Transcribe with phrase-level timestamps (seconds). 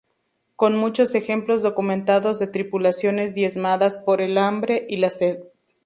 [0.55, 5.43] Con muchos ejemplos documentados de tripulaciones diezmadas por el hambre y la sed.